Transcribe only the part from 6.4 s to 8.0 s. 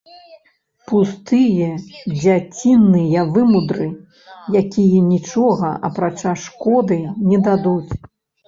шкоды, не дадуць.